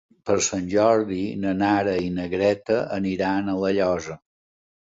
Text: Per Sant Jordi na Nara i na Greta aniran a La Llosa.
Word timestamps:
Per 0.27 0.35
Sant 0.45 0.63
Jordi 0.71 1.17
na 1.43 1.51
Nara 1.59 1.93
i 2.05 2.09
na 2.17 2.27
Greta 2.33 2.81
aniran 2.99 3.55
a 3.55 3.59
La 3.67 3.73
Llosa. 3.81 4.19